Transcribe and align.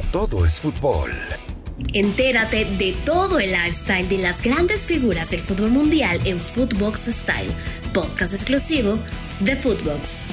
todo 0.00 0.44
es 0.44 0.60
fútbol. 0.60 1.10
Entérate 1.92 2.64
de 2.64 2.92
todo 3.04 3.38
el 3.38 3.52
lifestyle 3.52 4.08
de 4.08 4.18
las 4.18 4.42
grandes 4.42 4.86
figuras 4.86 5.30
del 5.30 5.40
fútbol 5.40 5.70
mundial 5.70 6.20
en 6.24 6.40
Footbox 6.40 7.06
Style, 7.06 7.52
podcast 7.92 8.34
exclusivo 8.34 8.98
de 9.40 9.54
Footbox. 9.56 10.26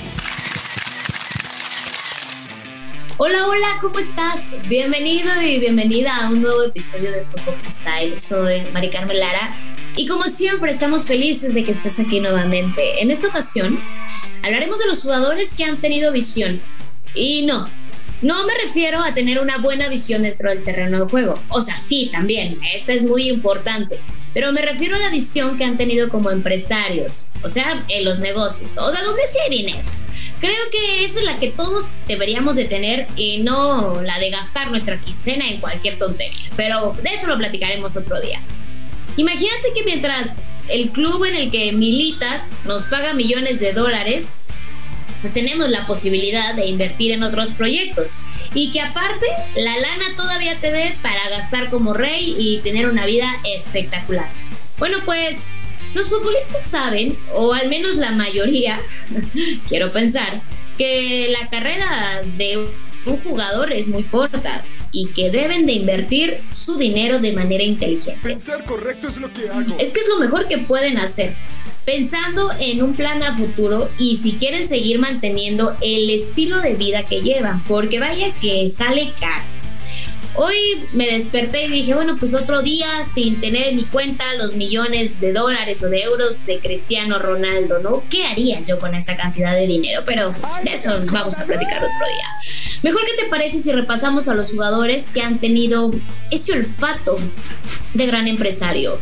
Hola, 3.17 3.47
hola, 3.47 3.67
¿cómo 3.81 3.99
estás? 3.99 4.57
Bienvenido 4.67 5.29
y 5.41 5.59
bienvenida 5.59 6.15
a 6.15 6.29
un 6.29 6.41
nuevo 6.41 6.63
episodio 6.63 7.11
de 7.11 7.25
Footbox 7.25 7.61
Style. 7.61 8.17
Soy 8.17 8.61
Mari 8.71 8.89
Carmen 8.89 9.19
Lara 9.19 9.55
y 9.95 10.07
como 10.07 10.23
siempre 10.23 10.71
estamos 10.71 11.07
felices 11.07 11.53
de 11.53 11.63
que 11.63 11.71
estés 11.71 11.99
aquí 11.99 12.19
nuevamente. 12.19 13.01
En 13.01 13.11
esta 13.11 13.27
ocasión 13.27 13.79
hablaremos 14.43 14.79
de 14.79 14.87
los 14.87 15.01
jugadores 15.03 15.53
que 15.53 15.65
han 15.65 15.77
tenido 15.77 16.11
visión. 16.11 16.61
Y 17.13 17.45
no, 17.45 17.67
no 18.21 18.45
me 18.45 18.53
refiero 18.65 19.01
a 19.01 19.13
tener 19.13 19.39
una 19.39 19.57
buena 19.57 19.89
visión 19.89 20.23
dentro 20.23 20.49
del 20.49 20.63
terreno 20.63 21.05
de 21.05 21.09
juego. 21.09 21.41
O 21.49 21.61
sea, 21.61 21.77
sí, 21.77 22.09
también, 22.11 22.59
esta 22.73 22.93
es 22.93 23.03
muy 23.03 23.29
importante. 23.29 23.99
Pero 24.33 24.51
me 24.53 24.61
refiero 24.61 24.95
a 24.95 24.99
la 24.99 25.09
visión 25.09 25.57
que 25.57 25.65
han 25.65 25.77
tenido 25.77 26.09
como 26.09 26.31
empresarios, 26.31 27.31
o 27.43 27.49
sea, 27.49 27.83
en 27.89 28.05
los 28.05 28.19
negocios, 28.19 28.71
o 28.77 28.91
sea, 28.91 29.03
donde 29.03 29.23
sí 29.27 29.37
hay 29.43 29.57
dinero. 29.57 29.81
Creo 30.39 30.55
que 30.71 31.03
eso 31.03 31.19
es 31.19 31.25
la 31.25 31.37
que 31.37 31.49
todos 31.49 31.91
deberíamos 32.07 32.55
de 32.55 32.65
tener 32.65 33.07
y 33.17 33.39
no 33.39 34.01
la 34.01 34.19
de 34.19 34.29
gastar 34.29 34.71
nuestra 34.71 34.99
quincena 35.01 35.49
en 35.49 35.59
cualquier 35.59 35.99
tontería. 35.99 36.49
Pero 36.55 36.95
de 37.03 37.09
eso 37.09 37.27
lo 37.27 37.37
platicaremos 37.37 37.97
otro 37.97 38.19
día. 38.21 38.41
Imagínate 39.17 39.73
que 39.75 39.83
mientras 39.83 40.45
el 40.69 40.91
club 40.91 41.25
en 41.25 41.35
el 41.35 41.51
que 41.51 41.73
militas 41.73 42.53
nos 42.65 42.83
paga 42.83 43.13
millones 43.13 43.59
de 43.59 43.73
dólares, 43.73 44.37
pues 45.21 45.33
tenemos 45.33 45.69
la 45.69 45.85
posibilidad 45.85 46.53
de 46.55 46.65
invertir 46.65 47.11
en 47.11 47.23
otros 47.23 47.51
proyectos 47.53 48.17
y 48.53 48.71
que 48.71 48.81
aparte 48.81 49.25
la 49.55 49.75
lana 49.77 50.05
todavía 50.17 50.59
te 50.59 50.71
dé 50.71 50.95
para 51.01 51.29
gastar 51.29 51.69
como 51.69 51.93
rey 51.93 52.35
y 52.37 52.59
tener 52.59 52.89
una 52.89 53.05
vida 53.05 53.27
espectacular. 53.45 54.29
Bueno, 54.77 54.97
pues 55.05 55.49
los 55.93 56.09
futbolistas 56.09 56.63
saben, 56.63 57.17
o 57.33 57.53
al 57.53 57.69
menos 57.69 57.95
la 57.95 58.11
mayoría, 58.11 58.79
quiero 59.67 59.91
pensar, 59.91 60.41
que 60.77 61.27
la 61.29 61.49
carrera 61.49 62.21
de 62.37 62.71
un 63.05 63.17
jugador 63.23 63.71
es 63.71 63.89
muy 63.89 64.03
corta 64.03 64.63
y 64.91 65.07
que 65.13 65.29
deben 65.29 65.65
de 65.65 65.73
invertir 65.73 66.41
su 66.49 66.77
dinero 66.77 67.19
de 67.19 67.33
manera 67.33 67.63
inteligente. 67.63 68.19
Pensar 68.21 68.65
correcto 68.65 69.07
es 69.07 69.17
lo 69.17 69.31
que 69.31 69.49
hago. 69.49 69.77
Es 69.79 69.89
que 69.89 69.99
es 69.99 70.07
lo 70.09 70.19
mejor 70.19 70.47
que 70.47 70.59
pueden 70.59 70.97
hacer 70.97 71.33
pensando 71.85 72.51
en 72.59 72.83
un 72.83 72.93
plan 72.93 73.23
a 73.23 73.35
futuro 73.35 73.89
y 73.97 74.17
si 74.17 74.33
quieren 74.33 74.63
seguir 74.63 74.99
manteniendo 74.99 75.75
el 75.81 76.09
estilo 76.09 76.61
de 76.61 76.75
vida 76.75 77.03
que 77.07 77.21
llevan, 77.21 77.63
porque 77.63 77.99
vaya 77.99 78.33
que 78.39 78.69
sale 78.69 79.13
caro. 79.19 79.50
Hoy 80.33 80.55
me 80.93 81.07
desperté 81.07 81.65
y 81.65 81.69
dije, 81.69 81.93
bueno, 81.93 82.15
pues 82.17 82.33
otro 82.33 82.61
día 82.61 82.87
sin 83.03 83.41
tener 83.41 83.67
en 83.67 83.75
mi 83.75 83.83
cuenta 83.83 84.23
los 84.35 84.55
millones 84.55 85.19
de 85.19 85.33
dólares 85.33 85.83
o 85.83 85.89
de 85.89 86.03
euros 86.03 86.45
de 86.45 86.59
Cristiano 86.59 87.19
Ronaldo, 87.19 87.79
¿no? 87.79 88.03
¿Qué 88.09 88.25
haría 88.25 88.61
yo 88.61 88.79
con 88.79 88.95
esa 88.95 89.17
cantidad 89.17 89.53
de 89.55 89.67
dinero? 89.67 90.03
Pero 90.05 90.31
de 90.31 90.73
eso 90.73 90.97
vamos 91.11 91.37
a 91.37 91.45
platicar 91.45 91.77
otro 91.77 91.89
día. 91.89 92.81
Mejor 92.83 93.01
que 93.05 93.23
te 93.23 93.29
parece 93.29 93.59
si 93.59 93.71
repasamos 93.71 94.27
a 94.27 94.33
los 94.33 94.51
jugadores 94.51 95.11
que 95.11 95.21
han 95.21 95.39
tenido 95.39 95.91
ese 96.31 96.53
olfato 96.53 97.17
de 97.93 98.05
gran 98.07 98.27
empresario. 98.27 98.99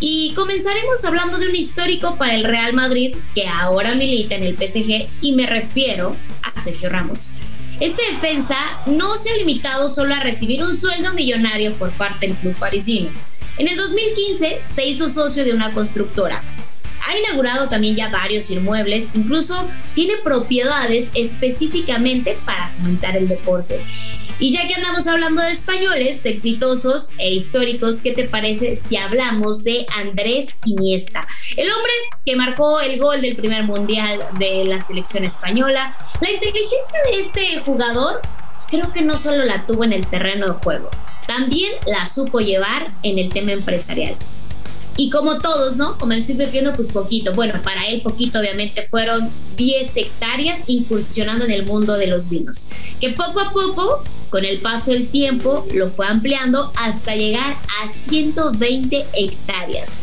Y 0.00 0.34
comenzaremos 0.34 1.02
hablando 1.04 1.38
de 1.38 1.48
un 1.48 1.56
histórico 1.56 2.16
para 2.18 2.34
el 2.34 2.44
Real 2.44 2.74
Madrid 2.74 3.16
que 3.34 3.46
ahora 3.46 3.94
milita 3.94 4.34
en 4.34 4.42
el 4.42 4.56
PSG 4.56 5.08
y 5.22 5.32
me 5.32 5.46
refiero 5.46 6.16
a 6.42 6.60
Sergio 6.60 6.90
Ramos. 6.90 7.32
Este 7.78 8.02
defensa 8.10 8.56
no 8.86 9.16
se 9.16 9.30
ha 9.30 9.36
limitado 9.36 9.90
solo 9.90 10.14
a 10.14 10.20
recibir 10.20 10.64
un 10.64 10.74
sueldo 10.74 11.12
millonario 11.12 11.74
por 11.74 11.90
parte 11.90 12.26
del 12.26 12.36
club 12.36 12.56
parisino. 12.56 13.10
En 13.58 13.68
el 13.68 13.76
2015 13.76 14.62
se 14.74 14.86
hizo 14.86 15.10
socio 15.10 15.44
de 15.44 15.52
una 15.52 15.72
constructora, 15.74 16.42
ha 17.04 17.16
inaugurado 17.16 17.68
también 17.68 17.96
ya 17.96 18.08
varios 18.08 18.50
inmuebles, 18.50 19.12
incluso 19.14 19.68
tiene 19.94 20.14
propiedades 20.22 21.10
específicamente 21.14 22.38
para 22.44 22.68
fomentar 22.70 23.16
el 23.16 23.28
deporte. 23.28 23.84
Y 24.38 24.52
ya 24.52 24.66
que 24.66 24.74
andamos 24.74 25.06
hablando 25.06 25.42
de 25.42 25.50
españoles 25.50 26.26
exitosos 26.26 27.10
e 27.16 27.32
históricos, 27.32 28.02
¿qué 28.02 28.12
te 28.12 28.24
parece 28.24 28.76
si 28.76 28.96
hablamos 28.96 29.64
de 29.64 29.86
Andrés 29.94 30.56
Iniesta? 30.66 31.26
El 31.56 31.72
hombre 31.72 31.92
que 32.26 32.36
marcó 32.36 32.80
el 32.82 33.00
gol 33.00 33.22
del 33.22 33.34
primer 33.34 33.64
mundial 33.64 34.20
de 34.38 34.64
la 34.64 34.80
selección 34.80 35.24
española. 35.24 35.96
La 36.20 36.30
inteligencia 36.30 36.98
de 37.10 37.20
este 37.20 37.60
jugador 37.60 38.20
creo 38.68 38.92
que 38.92 39.00
no 39.00 39.16
solo 39.16 39.44
la 39.44 39.64
tuvo 39.64 39.84
en 39.84 39.94
el 39.94 40.06
terreno 40.06 40.48
de 40.48 40.54
juego, 40.54 40.90
también 41.26 41.72
la 41.86 42.06
supo 42.06 42.40
llevar 42.40 42.86
en 43.02 43.18
el 43.18 43.30
tema 43.30 43.52
empresarial. 43.52 44.16
Y 44.96 45.10
como 45.10 45.38
todos, 45.38 45.76
¿no? 45.76 45.98
Comenzó 45.98 46.32
invirtiendo 46.32 46.72
pues 46.72 46.88
poquito. 46.88 47.32
Bueno, 47.34 47.60
para 47.62 47.86
él 47.86 48.00
poquito 48.00 48.40
obviamente 48.40 48.86
fueron 48.88 49.30
10 49.56 49.96
hectáreas 49.96 50.64
incursionando 50.68 51.44
en 51.44 51.50
el 51.50 51.66
mundo 51.66 51.94
de 51.96 52.06
los 52.06 52.30
vinos. 52.30 52.68
Que 53.00 53.10
poco 53.10 53.40
a 53.40 53.52
poco, 53.52 54.02
con 54.30 54.44
el 54.44 54.58
paso 54.58 54.92
del 54.92 55.08
tiempo, 55.08 55.66
lo 55.74 55.90
fue 55.90 56.06
ampliando 56.06 56.72
hasta 56.76 57.14
llegar 57.14 57.56
a 57.82 57.88
120 57.88 59.04
hectáreas. 59.12 59.98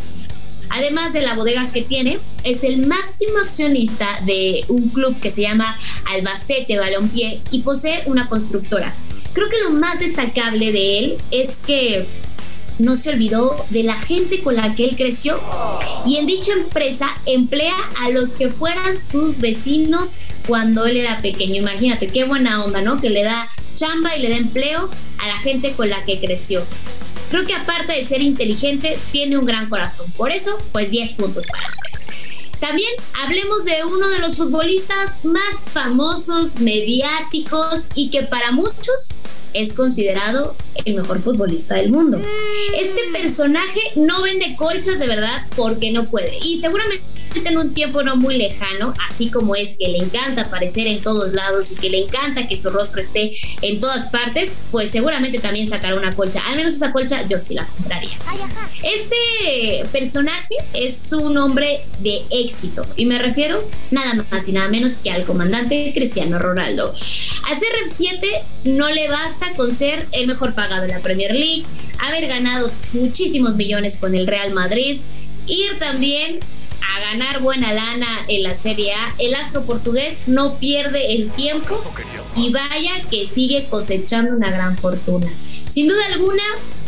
Además 0.70 1.14
de 1.14 1.22
la 1.22 1.36
bodega 1.36 1.72
que 1.72 1.82
tiene, 1.84 2.20
es 2.44 2.64
el 2.64 2.86
máximo 2.88 3.40
accionista 3.40 4.20
de 4.26 4.66
un 4.70 4.90
club 4.90 5.20
que 5.20 5.30
se 5.30 5.42
llama 5.42 5.78
Albacete 6.06 6.78
Balompié 6.80 7.42
y 7.52 7.62
posee 7.62 8.04
una 8.06 8.28
constructora. 8.28 8.94
Creo 9.34 9.50
que 9.50 9.64
lo 9.64 9.72
más 9.72 10.00
destacable 10.00 10.72
de 10.72 11.00
él 11.00 11.18
es 11.32 11.62
que 11.66 12.08
no 12.80 12.96
se 12.96 13.12
olvidó 13.12 13.66
de 13.70 13.84
la 13.84 13.96
gente 13.96 14.42
con 14.42 14.56
la 14.56 14.76
que 14.76 14.86
él 14.86 14.96
creció 14.96 15.40
y 16.06 16.18
en 16.18 16.26
dicha 16.26 16.54
empresa 16.54 17.10
emplea 17.26 17.76
a 18.02 18.10
los 18.10 18.32
que 18.32 18.50
fueran 18.50 18.98
sus 18.98 19.40
vecinos 19.40 20.18
cuando 20.48 20.86
él 20.86 20.98
era 20.98 21.22
pequeño. 21.22 21.62
Imagínate 21.62 22.08
qué 22.08 22.24
buena 22.26 22.64
onda, 22.64 22.82
¿no? 22.82 23.00
Que 23.00 23.10
le 23.10 23.24
da 23.24 23.50
chamba 23.76 24.16
y 24.16 24.22
le 24.22 24.30
da 24.30 24.38
empleo 24.38 24.90
a 25.18 25.28
la 25.28 25.38
gente 25.38 25.74
con 25.74 25.90
la 25.90 26.04
que 26.06 26.20
creció. 26.20 26.64
Creo 27.30 27.46
que 27.46 27.56
aparte 27.56 27.94
de 27.94 28.06
ser 28.06 28.22
inteligente, 28.22 29.00
tiene 29.12 29.38
un 29.38 29.46
gran 29.46 29.70
corazón. 29.70 30.12
Por 30.18 30.32
eso, 30.32 30.58
pues 30.72 30.92
10 30.92 31.14
puntos 31.14 31.48
para 31.48 31.64
Andrés. 31.66 32.08
También 32.64 32.92
hablemos 33.22 33.66
de 33.66 33.84
uno 33.84 34.08
de 34.08 34.20
los 34.20 34.38
futbolistas 34.38 35.26
más 35.26 35.70
famosos, 35.70 36.62
mediáticos 36.62 37.90
y 37.94 38.10
que 38.10 38.24
para 38.24 38.52
muchos 38.52 39.16
es 39.52 39.74
considerado 39.74 40.56
el 40.86 40.96
mejor 40.96 41.22
futbolista 41.22 41.76
del 41.76 41.90
mundo. 41.90 42.22
Este 42.74 43.02
personaje 43.12 43.82
no 43.96 44.22
vende 44.22 44.56
colchas 44.56 44.98
de 44.98 45.08
verdad 45.08 45.46
porque 45.58 45.92
no 45.92 46.06
puede 46.06 46.38
y 46.42 46.62
seguramente 46.62 47.04
en 47.36 47.58
un 47.58 47.74
tiempo 47.74 48.04
no 48.04 48.16
muy 48.16 48.38
lejano, 48.38 48.94
así 49.10 49.30
como 49.30 49.56
es 49.56 49.78
que 49.78 49.88
le 49.88 49.98
encanta 49.98 50.44
aparecer 50.44 50.88
en 50.88 51.02
todos 51.02 51.34
lados 51.34 51.72
y 51.72 51.76
que 51.76 51.90
le 51.90 52.00
encanta 52.00 52.48
que 52.48 52.58
su 52.58 52.70
rostro 52.70 53.02
esté 53.02 53.36
en 53.62 53.80
todas 53.80 54.10
partes, 54.10 54.52
pues 54.72 54.90
seguramente 54.90 55.40
también 55.40 55.68
sacará 55.68 55.96
una 55.96 56.14
colcha. 56.14 56.42
Al 56.48 56.56
menos 56.56 56.74
esa 56.74 56.92
colcha 56.92 57.28
yo 57.28 57.40
sí 57.40 57.54
la 57.54 57.68
compraría. 57.68 58.12
Este 58.84 59.86
personaje 59.92 60.56
es 60.74 61.12
un 61.12 61.38
hombre 61.38 61.82
de 62.00 62.24
éxito 62.30 62.86
y 62.96 63.06
me 63.06 63.20
refiero 63.20 63.68
nada 63.92 64.26
más 64.30 64.48
y 64.48 64.52
nada 64.52 64.70
menos 64.70 65.00
que 65.00 65.12
al 65.12 65.26
comandante 65.26 65.92
Cristiano 65.94 66.40
Ronaldo. 66.40 66.92
A 66.92 67.56
CR7 67.56 68.42
no 68.66 68.90
le 68.90 69.10
basta 69.10 69.54
con 69.56 69.72
ser 69.72 70.08
el 70.12 70.28
mejor 70.28 70.54
pagado 70.54 70.84
en 70.84 70.92
la 70.92 71.00
Premier 71.00 71.34
League, 71.34 71.66
haber 72.00 72.28
ganado 72.28 72.72
muchísimos 72.94 73.56
millones 73.56 73.98
con 73.98 74.16
el 74.16 74.28
Real 74.28 74.54
Madrid, 74.54 75.02
ir 75.48 75.80
también 75.80 76.40
a 76.96 77.00
ganar 77.00 77.42
buena 77.42 77.74
lana 77.74 78.08
en 78.28 78.44
la 78.44 78.56
Serie 78.56 78.94
A. 78.94 79.16
El 79.18 79.34
astro 79.36 79.66
portugués 79.66 80.24
no 80.28 80.58
pierde 80.60 81.16
el 81.16 81.32
tiempo 81.32 81.82
y 82.36 82.52
vaya 82.52 83.02
que 83.10 83.26
sigue 83.26 83.66
cosechando 83.70 84.36
una 84.36 84.52
gran 84.52 84.78
fortuna. 84.78 85.32
Sin 85.68 85.88
duda 85.88 86.06
alguna, 86.12 86.44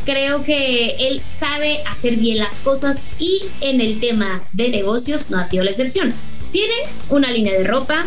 creo 0.06 0.44
que 0.44 0.96
él 1.08 1.22
sabe 1.24 1.82
hacer 1.88 2.18
bien 2.18 2.38
las 2.38 2.56
cosas 2.60 3.04
y 3.20 3.42
en 3.62 3.82
el 3.82 4.00
tema 4.00 4.48
de 4.54 4.70
negocios 4.70 5.32
no 5.32 5.40
ha 5.40 5.46
sido 5.46 5.64
la 5.64 5.72
excepción. 5.72 6.14
Tiene 6.52 6.76
una 7.10 7.32
línea 7.32 7.54
de 7.54 7.64
ropa, 7.64 8.06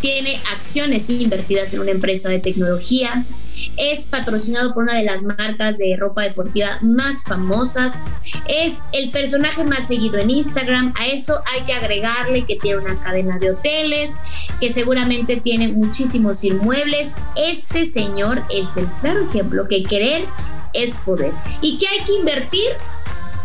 tiene 0.00 0.40
acciones 0.52 1.08
invertidas 1.08 1.72
en 1.74 1.80
una 1.80 1.92
empresa 1.92 2.28
de 2.28 2.40
tecnología, 2.40 3.24
es 3.76 4.06
patrocinado 4.06 4.74
por 4.74 4.84
una 4.84 4.94
de 4.94 5.04
las 5.04 5.22
marcas 5.22 5.78
de 5.78 5.96
ropa 5.98 6.22
deportiva 6.22 6.78
más 6.82 7.24
famosas, 7.24 8.02
es 8.48 8.82
el 8.92 9.10
personaje 9.10 9.64
más 9.64 9.86
seguido 9.86 10.18
en 10.18 10.30
Instagram, 10.30 10.94
a 10.98 11.06
eso 11.06 11.40
hay 11.52 11.64
que 11.64 11.72
agregarle 11.72 12.44
que 12.44 12.56
tiene 12.56 12.78
una 12.78 13.00
cadena 13.00 13.38
de 13.38 13.50
hoteles, 13.50 14.18
que 14.60 14.72
seguramente 14.72 15.36
tiene 15.40 15.68
muchísimos 15.68 16.44
inmuebles. 16.44 17.14
Este 17.36 17.86
señor 17.86 18.42
es 18.50 18.76
el 18.76 18.86
claro 19.00 19.22
ejemplo 19.22 19.68
que 19.68 19.82
querer 19.82 20.26
es 20.72 20.98
poder 20.98 21.32
y 21.60 21.78
que 21.78 21.86
hay 21.88 22.04
que 22.04 22.12
invertir 22.12 22.70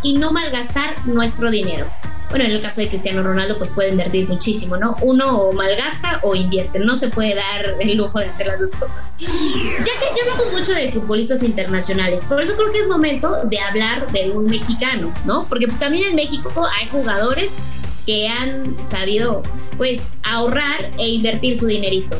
y 0.02 0.18
no 0.18 0.32
malgastar 0.32 1.06
nuestro 1.06 1.50
dinero. 1.50 1.86
Bueno, 2.32 2.46
en 2.46 2.52
el 2.52 2.62
caso 2.62 2.80
de 2.80 2.88
Cristiano 2.88 3.22
Ronaldo, 3.22 3.58
pues 3.58 3.72
puede 3.72 3.90
invertir 3.90 4.26
muchísimo, 4.26 4.78
¿no? 4.78 4.96
Uno 5.02 5.36
o 5.36 5.52
malgasta 5.52 6.18
o 6.22 6.34
invierte, 6.34 6.78
no 6.78 6.96
se 6.96 7.08
puede 7.08 7.34
dar 7.34 7.76
el 7.78 7.98
lujo 7.98 8.20
de 8.20 8.24
hacer 8.24 8.46
las 8.46 8.58
dos 8.58 8.72
cosas. 8.72 9.16
Ya 9.18 9.26
que 9.26 10.06
ya 10.16 10.32
hablamos 10.32 10.50
mucho 10.50 10.72
de 10.72 10.90
futbolistas 10.92 11.42
internacionales, 11.42 12.24
por 12.24 12.40
eso 12.40 12.56
creo 12.56 12.72
que 12.72 12.78
es 12.78 12.88
momento 12.88 13.44
de 13.44 13.60
hablar 13.60 14.10
de 14.12 14.30
un 14.30 14.46
mexicano, 14.46 15.12
¿no? 15.26 15.46
Porque 15.46 15.66
pues 15.66 15.78
también 15.78 16.08
en 16.08 16.16
México 16.16 16.66
hay 16.80 16.88
jugadores 16.88 17.58
que 18.06 18.28
han 18.28 18.82
sabido 18.82 19.42
pues 19.76 20.14
ahorrar 20.22 20.90
e 20.98 21.10
invertir 21.10 21.54
su 21.54 21.66
dinerito. 21.66 22.18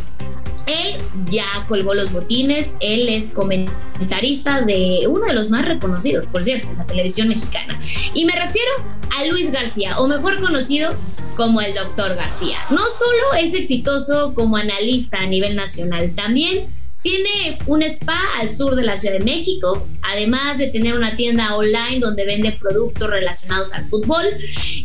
Ya 1.33 1.65
colgó 1.67 1.95
los 1.95 2.13
botines, 2.13 2.77
él 2.81 3.09
es 3.09 3.31
comentarista 3.31 4.61
de 4.61 5.07
uno 5.09 5.25
de 5.25 5.33
los 5.33 5.49
más 5.51 5.65
reconocidos, 5.65 6.27
por 6.27 6.45
cierto, 6.45 6.69
en 6.69 6.77
la 6.77 6.87
televisión 6.87 7.29
mexicana. 7.29 7.81
Y 8.13 8.27
me 8.27 8.35
refiero 8.35 8.71
a 9.19 9.25
Luis 9.25 9.51
García, 9.51 9.99
o 9.99 10.07
mejor 10.07 10.41
conocido 10.43 10.95
como 11.35 11.63
el 11.63 11.73
doctor 11.73 12.17
García. 12.17 12.59
No 12.69 12.77
solo 12.77 13.41
es 13.41 13.55
exitoso 13.55 14.35
como 14.35 14.59
analista 14.59 15.21
a 15.23 15.27
nivel 15.27 15.57
nacional, 15.57 16.15
también 16.15 16.67
tiene 17.03 17.59
un 17.67 17.83
spa 17.83 18.21
al 18.39 18.51
sur 18.51 18.77
de 18.77 18.85
la 18.85 18.97
Ciudad 18.97 19.19
de 19.19 19.25
México, 19.25 19.87
además 20.03 20.59
de 20.59 20.69
tener 20.69 20.97
una 20.97 21.17
tienda 21.17 21.57
online 21.57 21.99
donde 22.01 22.25
vende 22.25 22.53
productos 22.53 23.11
relacionados 23.11 23.73
al 23.75 23.89
fútbol. 23.89 24.25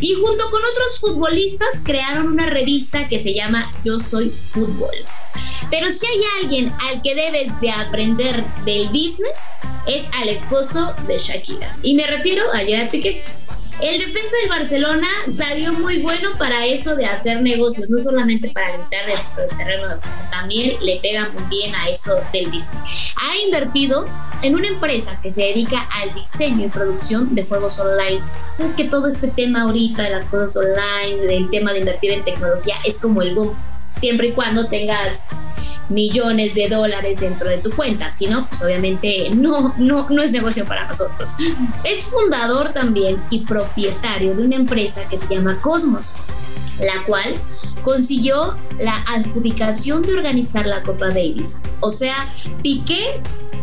Y 0.01 0.13
junto 0.13 0.49
con 0.49 0.61
otros 0.63 0.99
futbolistas 0.99 1.81
crearon 1.83 2.27
una 2.27 2.47
revista 2.47 3.07
que 3.07 3.19
se 3.19 3.33
llama 3.33 3.71
Yo 3.85 3.99
Soy 3.99 4.29
Fútbol. 4.51 4.95
Pero 5.69 5.89
si 5.91 6.07
hay 6.07 6.21
alguien 6.41 6.73
al 6.89 7.01
que 7.01 7.15
debes 7.15 7.59
de 7.61 7.69
aprender 7.69 8.43
del 8.65 8.87
business, 8.87 9.33
es 9.85 10.05
al 10.19 10.29
esposo 10.29 10.95
de 11.07 11.17
Shakira. 11.17 11.75
Y 11.83 11.95
me 11.95 12.07
refiero 12.07 12.51
a 12.53 12.59
Gerard 12.59 12.89
Piqué. 12.89 13.23
El 13.79 13.99
defensa 13.99 14.35
del 14.41 14.49
Barcelona 14.49 15.07
salió 15.27 15.71
muy 15.71 16.01
bueno 16.01 16.31
para 16.39 16.65
eso 16.65 16.95
de 16.95 17.05
hacer 17.05 17.43
negocios, 17.43 17.91
no 17.91 17.99
solamente 17.99 18.49
para 18.49 18.75
gritar 18.75 19.05
dentro 19.05 19.43
del 19.43 19.57
terreno 19.57 19.89
de 19.89 20.01
también 20.31 20.83
le 20.83 20.99
pega 20.99 21.29
muy 21.29 21.43
bien 21.43 21.75
a 21.75 21.87
eso 21.87 22.19
del 22.33 22.47
business. 22.47 23.13
Ha 23.15 23.37
invertido 23.45 24.07
en 24.41 24.55
una 24.55 24.67
empresa 24.67 25.19
que 25.21 25.29
se 25.29 25.41
dedica 25.41 25.87
al 25.91 26.11
diseño 26.15 26.65
y 26.65 26.69
producción 26.69 27.35
de 27.35 27.45
juegos 27.45 27.79
online. 27.79 28.19
Sabes 28.53 28.75
que 28.75 28.85
todo 28.85 29.07
este 29.07 29.27
tema 29.27 29.61
ahorita 29.61 30.03
de 30.03 30.09
las 30.09 30.27
cosas 30.27 30.57
online, 30.57 31.27
del 31.27 31.49
tema 31.51 31.71
de 31.71 31.79
invertir 31.79 32.11
en 32.13 32.25
tecnología, 32.25 32.77
es 32.83 32.99
como 32.99 33.21
el 33.21 33.35
boom 33.35 33.55
siempre 33.97 34.29
y 34.29 34.33
cuando 34.33 34.67
tengas 34.67 35.29
millones 35.89 36.53
de 36.55 36.67
dólares 36.67 37.19
dentro 37.21 37.49
de 37.49 37.57
tu 37.59 37.71
cuenta, 37.71 38.11
si 38.11 38.27
no, 38.27 38.47
pues 38.47 38.61
obviamente 38.63 39.29
no, 39.33 39.73
no, 39.77 40.09
no 40.09 40.21
es 40.21 40.31
negocio 40.31 40.65
para 40.65 40.87
nosotros. 40.87 41.35
Es 41.83 42.05
fundador 42.05 42.73
también 42.73 43.23
y 43.29 43.39
propietario 43.45 44.35
de 44.35 44.43
una 44.43 44.55
empresa 44.55 45.07
que 45.09 45.17
se 45.17 45.33
llama 45.33 45.59
Cosmos, 45.61 46.17
la 46.79 47.03
cual 47.05 47.35
consiguió 47.83 48.57
la 48.79 48.95
adjudicación 49.07 50.01
de 50.01 50.13
organizar 50.13 50.65
la 50.65 50.83
Copa 50.83 51.07
Davis. 51.07 51.61
O 51.79 51.89
sea, 51.89 52.29
Piqué 52.61 53.21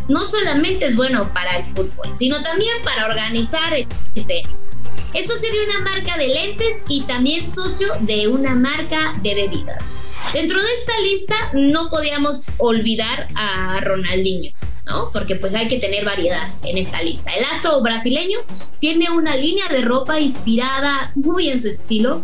no 0.09 0.21
solamente 0.27 0.87
es 0.87 0.97
bueno 0.97 1.33
para 1.33 1.59
el 1.59 1.65
fútbol, 1.65 2.15
sino 2.15 2.43
también 2.43 2.73
para 2.83 3.07
organizar 3.07 3.75
el 3.75 3.87
tenis. 4.27 4.81
Es 5.13 5.29
socio 5.29 5.49
de 5.51 5.65
una 5.65 5.81
marca 5.81 6.19
de 6.19 6.29
lentes 6.29 6.85
y 6.89 7.03
también 7.03 7.49
socio 7.49 7.89
de 8.01 8.29
una 8.29 8.55
marca 8.55 9.15
de 9.23 9.35
bebidas. 9.35 9.99
Dentro 10.33 10.61
de 10.61 10.69
esta 10.81 11.01
lista 11.01 11.37
no 11.53 11.89
podíamos 11.89 12.51
olvidar 12.59 13.29
a 13.35 13.81
Ronaldinho. 13.81 14.53
¿no? 14.87 15.11
Porque 15.13 15.37
pues 15.37 15.55
hay 15.55 15.69
que 15.69 15.79
tener 15.79 16.05
variedad 16.05 16.53
en 16.63 16.77
esta 16.77 17.03
lista. 17.03 17.33
El 17.33 17.45
astro 17.45 17.81
brasileño 17.81 18.39
tiene 18.81 19.11
una 19.11 19.35
línea 19.35 19.67
de 19.69 19.81
ropa 19.81 20.21
inspirada 20.21 21.11
muy 21.15 21.49
en 21.49 21.61
su 21.61 21.69
estilo 21.69 22.23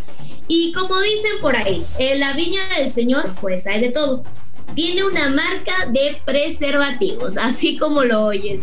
y 0.51 0.73
como 0.73 1.01
dicen 1.01 1.31
por 1.41 1.55
ahí, 1.55 1.87
en 1.99 2.19
la 2.19 2.33
viña 2.33 2.61
del 2.77 2.91
Señor 2.91 3.35
pues 3.41 3.69
hay 3.69 3.81
de 3.81 3.91
todo 3.91 4.25
tiene 4.75 5.05
una 5.05 5.31
marca 5.31 5.87
de 5.89 6.21
preservativos, 6.25 7.37
así 7.37 7.77
como 7.77 8.05
lo 8.05 8.27
oyes. 8.27 8.61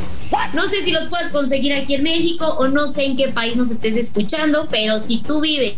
No 0.54 0.66
sé 0.66 0.82
si 0.82 0.92
los 0.92 1.08
puedes 1.08 1.30
conseguir 1.30 1.74
aquí 1.74 1.96
en 1.96 2.04
México 2.04 2.46
o 2.60 2.68
no 2.68 2.88
sé 2.88 3.06
en 3.06 3.18
qué 3.18 3.28
país 3.30 3.58
nos 3.58 3.72
estés 3.72 3.96
escuchando, 3.96 4.68
pero 4.70 5.00
si 5.00 5.20
tú 5.20 5.42
vives 5.42 5.76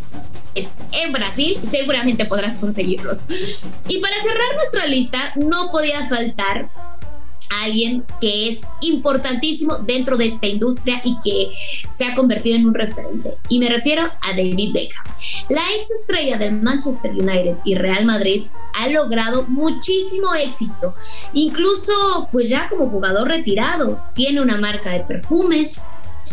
en 0.54 1.12
Brasil, 1.12 1.58
seguramente 1.68 2.24
podrás 2.26 2.58
conseguirlos. 2.58 3.26
Y 3.88 3.98
para 3.98 4.14
cerrar 4.22 4.54
nuestra 4.56 4.86
lista, 4.86 5.32
no 5.36 5.70
podía 5.70 6.08
faltar 6.08 6.70
alguien 7.50 8.04
que 8.20 8.48
es 8.48 8.66
importantísimo 8.80 9.78
dentro 9.78 10.16
de 10.16 10.26
esta 10.26 10.46
industria 10.46 11.02
y 11.04 11.16
que 11.20 11.50
se 11.88 12.04
ha 12.04 12.14
convertido 12.14 12.56
en 12.56 12.66
un 12.66 12.74
referente. 12.74 13.34
Y 13.48 13.58
me 13.58 13.68
refiero 13.68 14.02
a 14.02 14.30
David 14.30 14.72
Beckham. 14.72 15.04
La 15.48 15.62
ex 15.76 15.90
estrella 15.90 16.38
del 16.38 16.52
Manchester 16.52 17.12
United 17.12 17.56
y 17.64 17.74
Real 17.74 18.04
Madrid 18.04 18.44
ha 18.74 18.88
logrado 18.88 19.46
muchísimo 19.48 20.34
éxito, 20.34 20.94
incluso 21.32 22.28
pues 22.30 22.48
ya 22.48 22.68
como 22.68 22.88
jugador 22.88 23.28
retirado. 23.28 24.00
Tiene 24.14 24.40
una 24.40 24.56
marca 24.56 24.90
de 24.90 25.00
perfumes, 25.00 25.82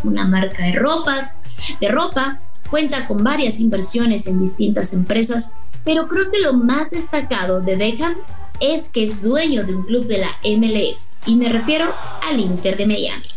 una 0.03 0.27
marca 0.27 0.63
de 0.65 0.73
ropas, 0.73 1.41
de 1.81 1.89
ropa, 1.89 2.41
cuenta 2.69 3.07
con 3.07 3.23
varias 3.23 3.59
inversiones 3.59 4.27
en 4.27 4.39
distintas 4.39 4.93
empresas, 4.93 5.59
pero 5.83 6.07
creo 6.07 6.29
que 6.31 6.41
lo 6.41 6.53
más 6.53 6.91
destacado 6.91 7.61
de 7.61 7.75
Beckham 7.77 8.15
es 8.59 8.89
que 8.89 9.05
es 9.05 9.23
dueño 9.23 9.63
de 9.63 9.75
un 9.75 9.83
club 9.83 10.07
de 10.07 10.19
la 10.19 10.37
MLS 10.43 11.17
y 11.25 11.35
me 11.35 11.49
refiero 11.49 11.93
al 12.27 12.39
Inter 12.39 12.77
de 12.77 12.87
Miami. 12.87 13.27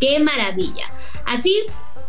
¡Qué 0.00 0.18
maravilla! 0.18 0.84
Así, 1.24 1.54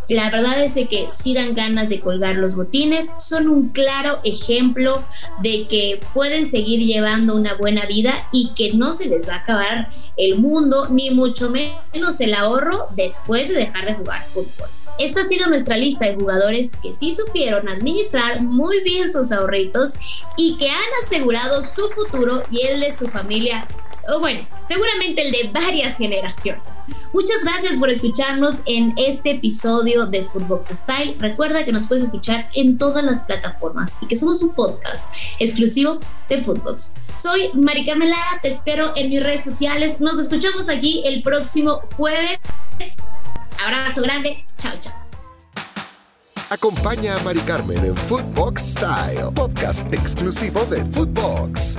la 0.10 0.30
verdad 0.30 0.64
es 0.64 0.74
que 0.88 1.08
si 1.12 1.34
dan 1.34 1.56
ganas 1.56 1.90
de 1.90 2.00
colgar 2.00 2.36
los 2.36 2.56
botines, 2.56 3.12
son 3.18 3.50
un 3.50 3.70
claro 3.70 4.20
ejemplo 4.24 5.04
de 5.42 5.68
que 5.68 6.00
pueden 6.14 6.46
seguir 6.46 6.80
llevando 6.80 7.36
una 7.36 7.56
buena 7.56 7.86
vida 7.86 8.28
y 8.32 8.52
que 8.56 8.74
no 8.74 8.94
se 8.94 9.08
les 9.08 9.28
va 9.28 9.36
a 9.36 9.40
acabar 9.40 9.90
el 10.18 10.38
mundo, 10.38 10.90
ni 10.90 11.12
mucho 11.12 11.50
menos 11.50 12.20
el 12.22 12.34
ahorro 12.34 12.88
después 12.96 13.50
de 13.50 13.56
dejar 13.56 13.86
de 13.86 13.94
jugar 13.96 14.26
fútbol. 14.28 14.70
Esta 14.98 15.22
ha 15.22 15.26
sido 15.26 15.48
nuestra 15.48 15.78
lista 15.78 16.06
de 16.06 16.16
jugadores 16.16 16.72
que 16.82 16.94
sí 16.94 17.12
supieron 17.12 17.68
administrar 17.68 18.42
muy 18.42 18.82
bien 18.82 19.12
sus 19.12 19.32
ahorritos 19.32 19.96
y 20.38 20.58
que 20.58 20.70
han 20.70 20.90
asegurado 21.04 21.64
su 21.64 21.90
futuro 21.90 22.44
y 22.50 22.62
el 22.62 22.80
de 22.80 22.92
su 22.92 23.08
familia 23.08 23.68
o 24.08 24.20
bueno, 24.20 24.48
seguramente 24.68 25.22
el 25.24 25.32
de 25.32 25.50
varias 25.52 25.98
generaciones. 25.98 26.76
Muchas 27.14 27.44
gracias 27.44 27.78
por 27.78 27.90
escucharnos 27.90 28.62
en 28.66 28.94
este 28.98 29.32
episodio 29.32 30.06
de 30.06 30.26
Footbox 30.26 30.68
Style. 30.68 31.16
Recuerda 31.20 31.66
que 31.66 31.72
nos 31.72 31.88
puedes 31.88 32.04
escuchar 32.04 32.50
en 32.54 32.78
todas 32.78 33.04
las 33.04 33.24
plataformas 33.24 33.98
y 34.02 34.08
que 34.08 34.16
somos 34.16 34.42
un 34.44 34.54
podcast 34.54 35.14
exclusivo 35.40 36.00
de 36.30 36.42
Footbox. 36.42 36.94
Soy 37.16 37.50
Mari 37.54 37.86
Lara, 37.86 38.40
te 38.42 38.50
espero 38.50 38.94
en 38.96 39.10
mis 39.10 39.24
redes 39.24 39.44
sociales. 39.44 40.00
Nos 40.00 40.20
escuchamos 40.20 40.70
aquí 40.70 41.02
el 41.06 41.24
próximo 41.24 41.82
jueves. 41.98 42.40
Abrazo 43.64 44.02
grande. 44.02 44.46
Chao, 44.58 44.74
chao. 44.80 44.94
Acompaña 46.50 47.16
a 47.16 47.20
Mari 47.24 47.40
Carmen 47.42 47.84
en 47.84 47.96
Footbox 47.96 48.62
Style, 48.62 49.32
podcast 49.34 49.92
exclusivo 49.94 50.64
de 50.66 50.86
Footbox. 50.86 51.78